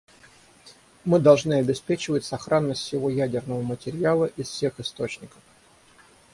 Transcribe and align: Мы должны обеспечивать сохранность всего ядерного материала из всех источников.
Мы 1.05 1.19
должны 1.19 1.59
обеспечивать 1.59 2.25
сохранность 2.25 2.81
всего 2.81 3.07
ядерного 3.11 3.61
материала 3.61 4.25
из 4.35 4.47
всех 4.49 4.79
источников. 4.79 5.43